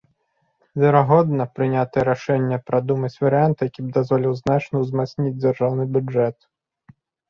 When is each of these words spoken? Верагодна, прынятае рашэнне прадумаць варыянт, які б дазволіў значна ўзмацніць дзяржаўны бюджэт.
Верагодна, 0.83 1.45
прынятае 1.57 2.03
рашэнне 2.09 2.57
прадумаць 2.71 3.13
варыянт, 3.27 3.57
які 3.71 3.81
б 3.87 3.97
дазволіў 4.01 4.37
значна 4.43 4.75
ўзмацніць 4.89 5.39
дзяржаўны 5.47 5.83
бюджэт. 5.97 6.37